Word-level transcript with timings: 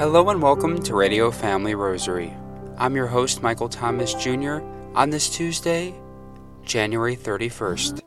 Hello 0.00 0.30
and 0.30 0.40
welcome 0.40 0.80
to 0.82 0.94
Radio 0.94 1.30
Family 1.30 1.74
Rosary. 1.74 2.34
I'm 2.78 2.96
your 2.96 3.06
host, 3.06 3.42
Michael 3.42 3.68
Thomas 3.68 4.14
Jr., 4.14 4.60
on 4.94 5.10
this 5.10 5.28
Tuesday, 5.28 5.94
January 6.64 7.16
31st. 7.16 8.00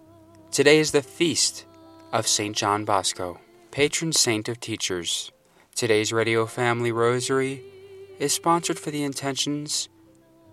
Today 0.52 0.80
is 0.80 0.92
the 0.92 1.04
feast 1.04 1.66
of 2.12 2.28
St. 2.28 2.56
John 2.56 2.84
Bosco, 2.84 3.40
patron 3.70 4.12
saint 4.12 4.50
of 4.50 4.60
teachers. 4.60 5.32
Today's 5.76 6.12
Radio 6.12 6.46
Family 6.46 6.92
Rosary 6.92 7.62
is 8.18 8.34
sponsored 8.34 8.80
for 8.80 8.90
the 8.90 9.04
intentions 9.04 9.90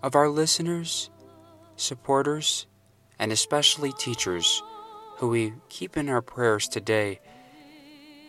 of 0.03 0.15
our 0.15 0.29
listeners, 0.29 1.11
supporters, 1.77 2.67
and 3.19 3.33
especially 3.33 3.93
teachers 3.93 4.63
who 5.17 5.29
we 5.29 5.53
keep 5.69 5.97
in 5.97 6.09
our 6.09 6.23
prayers 6.23 6.69
today 6.69 7.21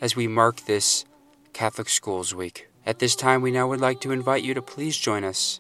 as 0.01 0.15
we 0.15 0.27
mark 0.27 0.61
this 0.61 1.05
Catholic 1.53 1.87
Schools 1.87 2.33
Week. 2.33 2.67
At 2.87 2.97
this 2.97 3.15
time, 3.15 3.43
we 3.43 3.51
now 3.51 3.67
would 3.67 3.79
like 3.79 4.01
to 4.01 4.11
invite 4.11 4.43
you 4.43 4.55
to 4.55 4.61
please 4.61 4.97
join 4.97 5.23
us 5.23 5.59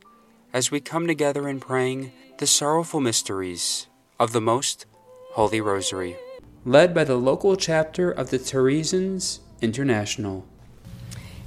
as 0.51 0.71
we 0.71 0.79
come 0.79 1.05
together 1.05 1.47
in 1.47 1.59
praying 1.59 2.11
the 2.39 2.47
sorrowful 2.47 2.99
mysteries 2.99 3.85
of 4.19 4.33
the 4.33 4.41
Most 4.41 4.87
Holy 5.33 5.61
Rosary. 5.61 6.17
Led 6.65 6.93
by 6.95 7.03
the 7.03 7.15
local 7.15 7.55
chapter 7.55 8.09
of 8.09 8.31
the 8.31 8.39
Theresians 8.39 9.39
International. 9.61 10.45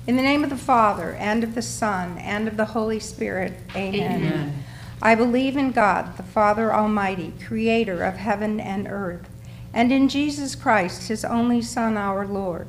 In 0.06 0.16
the 0.16 0.22
name 0.22 0.44
of 0.44 0.50
the 0.50 0.56
Father, 0.56 1.14
and 1.14 1.42
of 1.42 1.56
the 1.56 1.62
Son, 1.62 2.16
and 2.18 2.46
of 2.46 2.56
the 2.56 2.66
Holy 2.66 3.00
Spirit, 3.00 3.54
amen. 3.74 4.22
amen. 4.22 4.64
I 5.02 5.16
believe 5.16 5.56
in 5.56 5.72
God, 5.72 6.16
the 6.16 6.22
Father 6.22 6.72
Almighty, 6.72 7.32
creator 7.44 8.04
of 8.04 8.14
heaven 8.14 8.60
and 8.60 8.86
earth, 8.86 9.28
and 9.72 9.90
in 9.90 10.08
Jesus 10.08 10.54
Christ, 10.54 11.08
his 11.08 11.24
only 11.24 11.60
Son, 11.60 11.96
our 11.96 12.26
Lord, 12.26 12.68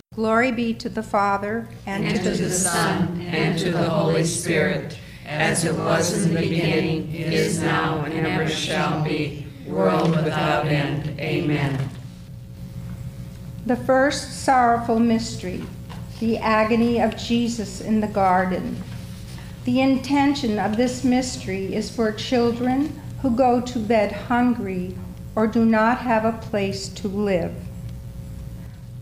Glory 0.13 0.51
be 0.51 0.73
to 0.73 0.89
the 0.89 1.01
Father, 1.01 1.69
and, 1.85 2.03
and 2.03 2.17
to, 2.17 2.31
the, 2.31 2.31
the 2.31 2.49
Son, 2.51 3.21
and 3.21 3.57
to 3.57 3.71
the 3.71 3.89
Holy 3.89 4.25
Spirit, 4.25 4.97
as 5.25 5.63
it 5.63 5.73
was 5.73 6.25
in 6.25 6.33
the 6.33 6.41
beginning, 6.41 7.09
is 7.15 7.61
now, 7.61 8.03
and 8.03 8.27
ever 8.27 8.45
shall 8.49 9.01
be, 9.05 9.47
world 9.65 10.09
without 10.09 10.65
end. 10.65 11.17
Amen. 11.17 11.89
The 13.65 13.77
first 13.77 14.43
sorrowful 14.43 14.99
mystery 14.99 15.63
the 16.19 16.37
agony 16.39 16.99
of 16.99 17.15
Jesus 17.15 17.79
in 17.79 18.01
the 18.01 18.07
garden. 18.07 18.83
The 19.63 19.79
intention 19.79 20.59
of 20.59 20.75
this 20.75 21.05
mystery 21.05 21.73
is 21.73 21.89
for 21.89 22.11
children 22.11 23.01
who 23.21 23.33
go 23.33 23.61
to 23.61 23.79
bed 23.79 24.11
hungry 24.11 24.93
or 25.37 25.47
do 25.47 25.63
not 25.63 25.99
have 25.99 26.25
a 26.25 26.33
place 26.33 26.89
to 26.89 27.07
live. 27.07 27.55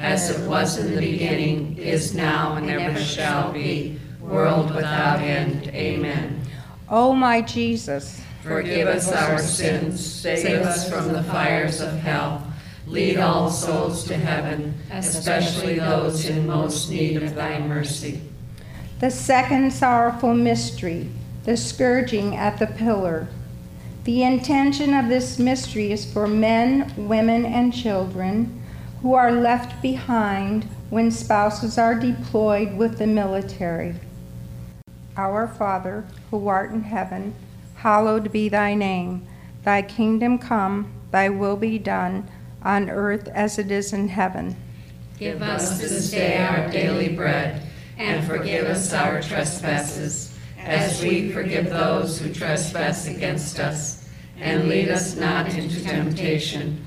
as 0.00 0.30
it 0.30 0.48
was 0.48 0.78
in 0.78 0.94
the 0.94 1.00
beginning, 1.00 1.76
is 1.76 2.14
now, 2.14 2.56
and 2.56 2.70
ever 2.70 2.98
shall 2.98 3.52
be, 3.52 4.00
world 4.20 4.74
without 4.74 5.20
end. 5.20 5.68
Amen. 5.68 6.40
O 6.88 7.14
my 7.14 7.42
Jesus, 7.42 8.20
Forgive 8.42 8.88
us 8.88 9.12
our 9.12 9.38
sins, 9.38 10.04
save 10.04 10.62
us 10.62 10.88
from 10.88 11.12
the 11.12 11.22
fires 11.24 11.82
of 11.82 11.92
hell. 11.92 12.46
Lead 12.86 13.18
all 13.18 13.50
souls 13.50 14.04
to 14.04 14.16
heaven, 14.16 14.74
especially 14.90 15.78
those 15.78 16.24
in 16.24 16.46
most 16.46 16.90
need 16.90 17.22
of 17.22 17.34
thy 17.34 17.60
mercy. 17.60 18.22
the 19.00 19.10
second 19.10 19.72
sorrowful 19.72 20.34
mystery, 20.34 21.08
the 21.44 21.56
scourging 21.56 22.34
at 22.34 22.58
the 22.58 22.66
pillar. 22.66 23.28
The 24.04 24.22
intention 24.22 24.94
of 24.94 25.08
this 25.08 25.38
mystery 25.38 25.92
is 25.92 26.10
for 26.10 26.26
men, 26.26 26.92
women, 26.96 27.44
and 27.44 27.72
children 27.72 28.59
who 29.02 29.14
are 29.14 29.32
left 29.32 29.80
behind 29.80 30.64
when 30.90 31.10
spouses 31.10 31.78
are 31.78 31.94
deployed 31.94 32.76
with 32.76 32.98
the 32.98 33.06
military. 33.06 33.94
Our 35.16 35.48
Father, 35.48 36.04
who 36.30 36.48
art 36.48 36.70
in 36.72 36.82
heaven, 36.82 37.34
hallowed 37.76 38.30
be 38.30 38.48
thy 38.48 38.74
name. 38.74 39.26
Thy 39.64 39.82
kingdom 39.82 40.38
come, 40.38 40.92
thy 41.10 41.28
will 41.28 41.56
be 41.56 41.78
done, 41.78 42.28
on 42.62 42.90
earth 42.90 43.28
as 43.28 43.58
it 43.58 43.70
is 43.70 43.92
in 43.92 44.08
heaven. 44.08 44.56
Give 45.18 45.40
us 45.42 45.78
this 45.78 46.10
day 46.10 46.38
our 46.38 46.70
daily 46.70 47.14
bread, 47.14 47.62
and 47.98 48.26
forgive 48.26 48.66
us 48.66 48.92
our 48.92 49.22
trespasses, 49.22 50.36
as 50.58 51.02
we 51.02 51.30
forgive 51.32 51.70
those 51.70 52.18
who 52.18 52.32
trespass 52.32 53.06
against 53.06 53.58
us. 53.58 54.08
And 54.38 54.68
lead 54.68 54.88
us 54.88 55.16
not 55.16 55.54
into 55.54 55.82
temptation, 55.82 56.86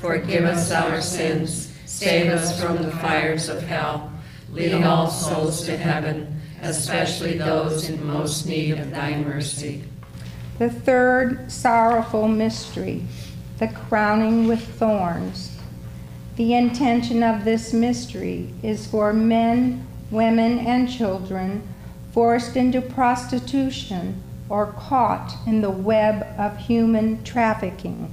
forgive 0.00 0.44
us 0.44 0.70
our 0.70 1.00
sins, 1.00 1.72
save 1.86 2.30
us 2.30 2.60
from 2.60 2.82
the 2.82 2.90
fires 2.90 3.48
of 3.48 3.62
hell, 3.62 4.12
lead 4.50 4.82
all 4.82 5.08
souls 5.08 5.64
to 5.66 5.76
heaven 5.76 6.40
especially 6.62 7.38
those 7.38 7.88
in 7.88 8.06
most 8.06 8.46
need 8.46 8.78
of 8.78 8.90
thy 8.90 9.16
mercy. 9.16 9.84
The 10.58 10.70
third 10.70 11.50
sorrowful 11.50 12.28
mystery, 12.28 13.02
the 13.58 13.68
crowning 13.68 14.46
with 14.46 14.62
thorns. 14.62 15.56
The 16.36 16.54
intention 16.54 17.22
of 17.22 17.44
this 17.44 17.72
mystery 17.72 18.52
is 18.62 18.86
for 18.86 19.12
men, 19.12 19.86
women, 20.10 20.58
and 20.58 20.90
children 20.90 21.66
forced 22.12 22.56
into 22.56 22.80
prostitution 22.80 24.22
or 24.48 24.72
caught 24.72 25.34
in 25.46 25.60
the 25.60 25.70
web 25.70 26.26
of 26.38 26.58
human 26.58 27.22
trafficking. 27.24 28.12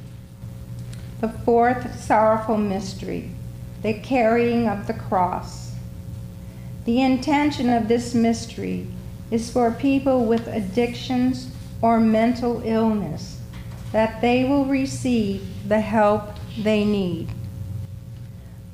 The 1.21 1.29
fourth 1.29 2.03
sorrowful 2.03 2.57
mystery, 2.57 3.29
the 3.83 3.93
carrying 3.93 4.67
of 4.67 4.87
the 4.87 4.95
cross. 4.95 5.75
The 6.85 6.99
intention 6.99 7.69
of 7.69 7.87
this 7.87 8.15
mystery 8.15 8.87
is 9.29 9.51
for 9.51 9.69
people 9.69 10.25
with 10.25 10.47
addictions 10.47 11.51
or 11.79 11.99
mental 11.99 12.63
illness 12.65 13.39
that 13.91 14.19
they 14.21 14.45
will 14.45 14.65
receive 14.65 15.69
the 15.69 15.81
help 15.81 16.23
they 16.57 16.83
need. 16.83 17.29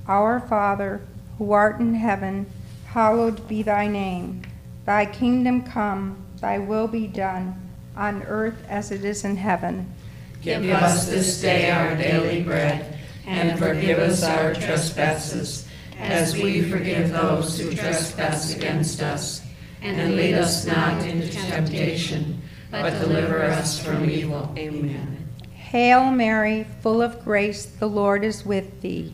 Our 0.07 0.39
Father, 0.39 1.01
who 1.37 1.51
art 1.51 1.81
in 1.81 1.95
heaven, 1.95 2.45
hallowed 2.85 3.45
be 3.49 3.61
thy 3.61 3.87
name. 3.87 4.43
Thy 4.85 5.05
kingdom 5.05 5.63
come, 5.63 6.23
thy 6.39 6.59
will 6.59 6.87
be 6.87 7.07
done, 7.07 7.61
on 7.93 8.23
earth 8.23 8.63
as 8.69 8.89
it 8.89 9.03
is 9.03 9.25
in 9.25 9.35
heaven. 9.35 9.93
Give 10.41 10.69
us 10.69 11.07
this 11.07 11.41
day 11.41 11.69
our 11.71 11.95
daily 11.95 12.43
bread, 12.43 12.99
and 13.25 13.57
forgive 13.59 13.99
us 13.99 14.23
our 14.23 14.53
trespasses, 14.53 15.67
as 15.99 16.33
we 16.33 16.61
forgive 16.61 17.11
those 17.11 17.59
who 17.59 17.73
trespass 17.73 18.55
against 18.55 19.01
us. 19.01 19.41
and 19.81 20.15
lead 20.15 20.33
us 20.33 20.65
not 20.65 21.05
into 21.05 21.29
temptation, 21.29 22.41
but 22.71 22.99
deliver 22.99 23.43
us 23.43 23.79
from 23.79 24.09
evil. 24.09 24.51
Amen. 24.57 25.27
Hail 25.53 26.11
Mary, 26.11 26.65
full 26.81 27.01
of 27.01 27.23
grace, 27.23 27.65
the 27.65 27.87
Lord 27.87 28.23
is 28.23 28.45
with 28.45 28.81
thee. 28.81 29.13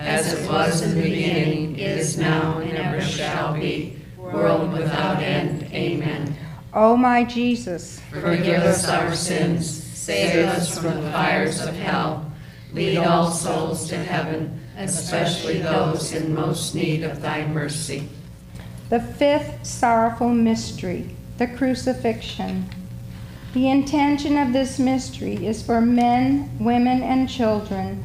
as 0.00 0.32
it 0.32 0.48
was 0.48 0.82
in 0.82 0.94
the 0.94 1.02
beginning, 1.02 1.78
is 1.78 2.16
now, 2.18 2.58
and 2.58 2.72
ever 2.72 3.00
shall 3.00 3.54
be, 3.54 3.96
world 4.16 4.72
without 4.72 5.22
end. 5.22 5.64
Amen. 5.72 6.36
O 6.72 6.96
my 6.96 7.24
Jesus, 7.24 8.00
Forgive 8.10 8.62
us 8.62 8.88
our 8.88 9.14
sins, 9.14 9.68
save 9.68 10.46
us 10.46 10.78
from 10.78 11.02
the 11.02 11.10
fires 11.10 11.60
of 11.60 11.74
hell, 11.74 12.30
lead 12.72 12.98
all 12.98 13.30
souls 13.30 13.88
to 13.88 13.96
heaven, 13.96 14.60
especially 14.76 15.58
those 15.58 16.12
in 16.12 16.34
most 16.34 16.74
need 16.74 17.02
of 17.02 17.20
thy 17.22 17.46
mercy. 17.46 18.08
the 18.90 19.00
fifth 19.00 19.66
sorrowful 19.66 20.28
mystery, 20.30 21.14
the 21.38 21.46
crucifixion. 21.46 22.64
The 23.54 23.68
intention 23.68 24.36
of 24.36 24.52
this 24.52 24.78
mystery 24.78 25.46
is 25.46 25.62
for 25.62 25.80
men, 25.80 26.50
women, 26.58 27.02
and 27.02 27.28
children 27.28 28.04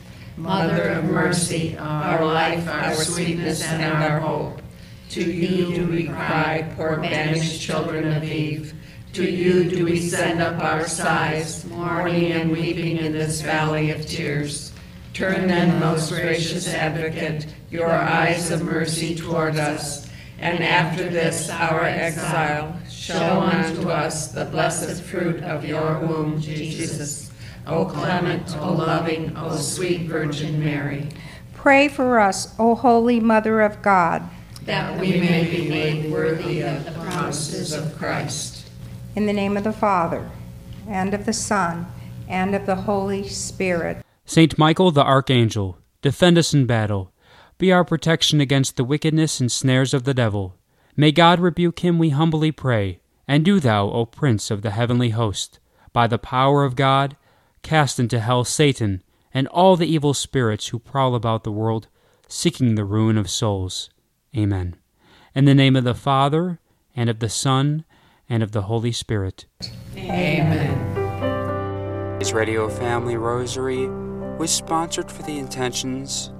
Mother 0.37 0.89
of 0.89 1.05
mercy, 1.05 1.77
our 1.77 2.25
life, 2.25 2.67
our 2.67 2.93
sweetness, 2.95 3.63
and 3.63 4.03
our 4.03 4.19
hope. 4.19 4.61
To 5.09 5.23
you 5.23 5.75
do 5.75 5.87
we 5.87 6.07
cry, 6.07 6.71
poor 6.75 6.97
banished 6.97 7.61
children 7.61 8.11
of 8.13 8.23
Eve. 8.23 8.73
To 9.13 9.29
you 9.29 9.69
do 9.69 9.83
we 9.83 9.99
send 9.99 10.41
up 10.41 10.63
our 10.63 10.87
sighs, 10.87 11.65
mourning 11.65 12.31
and 12.31 12.49
weeping 12.49 12.97
in 12.97 13.11
this 13.11 13.41
valley 13.41 13.91
of 13.91 14.05
tears. 14.05 14.71
Turn 15.13 15.47
then, 15.47 15.81
most 15.81 16.11
gracious 16.13 16.73
advocate, 16.73 17.45
your 17.69 17.91
eyes 17.91 18.51
of 18.51 18.63
mercy 18.63 19.13
toward 19.13 19.57
us, 19.57 20.09
and 20.39 20.63
after 20.63 21.09
this 21.09 21.49
our 21.49 21.83
exile, 21.83 22.79
show 22.89 23.41
unto 23.41 23.89
us 23.89 24.31
the 24.31 24.45
blessed 24.45 25.03
fruit 25.03 25.43
of 25.43 25.65
your 25.65 25.99
womb, 25.99 26.39
Jesus. 26.39 27.30
O 27.67 27.85
clement, 27.85 28.57
O 28.57 28.73
loving, 28.73 29.35
O 29.37 29.55
sweet 29.55 30.07
Virgin 30.07 30.59
Mary. 30.59 31.09
Pray 31.53 31.87
for 31.87 32.19
us, 32.19 32.55
O 32.57 32.75
Holy 32.75 33.19
Mother 33.19 33.61
of 33.61 33.81
God, 33.81 34.23
that 34.65 34.99
we 34.99 35.19
may 35.19 35.49
be 35.49 35.69
made 35.69 36.11
worthy 36.11 36.61
of 36.61 36.85
the 36.85 36.91
promises 36.91 37.73
of 37.73 37.95
Christ. 37.97 38.69
In 39.15 39.25
the 39.25 39.33
name 39.33 39.57
of 39.57 39.63
the 39.63 39.73
Father, 39.73 40.29
and 40.87 41.13
of 41.13 41.25
the 41.25 41.33
Son, 41.33 41.85
and 42.27 42.55
of 42.55 42.65
the 42.65 42.75
Holy 42.75 43.27
Spirit. 43.27 44.03
Saint 44.25 44.57
Michael 44.57 44.91
the 44.91 45.03
Archangel, 45.03 45.77
defend 46.01 46.37
us 46.37 46.53
in 46.53 46.65
battle. 46.65 47.11
Be 47.57 47.71
our 47.71 47.85
protection 47.85 48.41
against 48.41 48.75
the 48.75 48.83
wickedness 48.83 49.39
and 49.39 49.51
snares 49.51 49.93
of 49.93 50.03
the 50.03 50.15
devil. 50.15 50.55
May 50.95 51.11
God 51.11 51.39
rebuke 51.39 51.79
him, 51.81 51.99
we 51.99 52.09
humbly 52.09 52.51
pray. 52.51 53.01
And 53.27 53.45
do 53.45 53.59
thou, 53.59 53.89
O 53.89 54.05
Prince 54.05 54.49
of 54.49 54.61
the 54.61 54.71
heavenly 54.71 55.11
host, 55.11 55.59
by 55.93 56.07
the 56.07 56.17
power 56.17 56.63
of 56.63 56.75
God, 56.75 57.15
Cast 57.63 57.99
into 57.99 58.19
hell 58.19 58.43
Satan 58.43 59.01
and 59.33 59.47
all 59.47 59.75
the 59.75 59.87
evil 59.87 60.13
spirits 60.13 60.67
who 60.67 60.79
prowl 60.79 61.15
about 61.15 61.43
the 61.43 61.51
world, 61.51 61.87
seeking 62.27 62.75
the 62.75 62.85
ruin 62.85 63.17
of 63.17 63.29
souls. 63.29 63.89
Amen. 64.35 64.75
In 65.33 65.45
the 65.45 65.55
name 65.55 65.75
of 65.75 65.83
the 65.83 65.93
Father, 65.93 66.59
and 66.95 67.09
of 67.09 67.19
the 67.19 67.29
Son, 67.29 67.85
and 68.29 68.43
of 68.43 68.51
the 68.51 68.63
Holy 68.63 68.91
Spirit. 68.91 69.45
Amen. 69.95 72.19
His 72.19 72.33
Radio 72.33 72.69
Family 72.69 73.17
Rosary 73.17 73.87
was 74.37 74.51
sponsored 74.51 75.11
for 75.11 75.23
the 75.23 75.37
intentions 75.37 76.31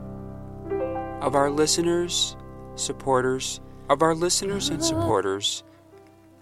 of 1.22 1.36
our 1.36 1.50
listeners, 1.50 2.36
supporters, 2.76 3.60
of 3.90 4.02
our 4.02 4.16
listeners 4.16 4.70
and 4.70 4.84
supporters, 4.84 5.64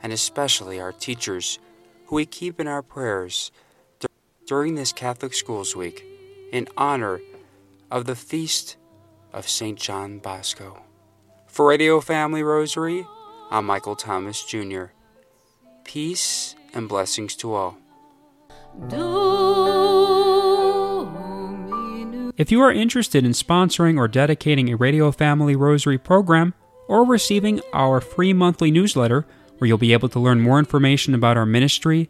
and 0.01 0.13
especially 0.13 0.79
our 0.79 0.91
teachers, 0.91 1.59
who 2.05 2.15
we 2.15 2.25
keep 2.25 2.59
in 2.59 2.67
our 2.67 2.81
prayers 2.81 3.51
during 4.49 4.73
this 4.73 4.91
Catholic 4.91 5.35
Schools 5.35 5.75
Week 5.75 6.03
in 6.51 6.67
honor 6.75 7.21
of 7.91 8.05
the 8.05 8.15
feast 8.15 8.77
of 9.31 9.47
St. 9.47 9.77
John 9.77 10.17
Bosco. 10.17 10.81
For 11.45 11.67
Radio 11.67 12.01
Family 12.01 12.41
Rosary, 12.41 13.05
I'm 13.51 13.67
Michael 13.67 13.95
Thomas 13.95 14.43
Jr. 14.43 14.85
Peace 15.83 16.55
and 16.73 16.89
blessings 16.89 17.35
to 17.35 17.53
all. 17.53 17.77
If 22.35 22.51
you 22.51 22.59
are 22.61 22.71
interested 22.71 23.23
in 23.23 23.33
sponsoring 23.33 23.99
or 23.99 24.07
dedicating 24.07 24.69
a 24.69 24.77
Radio 24.77 25.11
Family 25.11 25.55
Rosary 25.55 25.99
program 25.99 26.55
or 26.87 27.05
receiving 27.05 27.61
our 27.71 28.01
free 28.01 28.33
monthly 28.33 28.71
newsletter, 28.71 29.27
where 29.59 29.67
you'll 29.67 29.77
be 29.77 29.93
able 29.93 30.09
to 30.09 30.19
learn 30.19 30.41
more 30.41 30.57
information 30.57 31.13
about 31.13 31.37
our 31.37 31.45
ministry, 31.45 32.09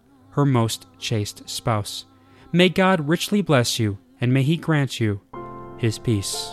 her 0.31 0.45
most 0.45 0.87
chaste 0.97 1.47
spouse. 1.47 2.05
May 2.51 2.69
God 2.69 3.07
richly 3.07 3.41
bless 3.41 3.79
you, 3.79 3.97
and 4.19 4.33
may 4.33 4.43
He 4.43 4.57
grant 4.57 4.99
you 4.99 5.21
His 5.77 5.99
peace. 5.99 6.49